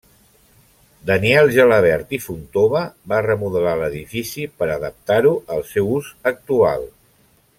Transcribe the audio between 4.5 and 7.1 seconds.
per adaptar-ho al seu ús actual.